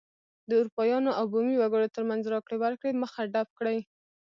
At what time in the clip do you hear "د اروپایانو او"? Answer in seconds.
0.47-1.25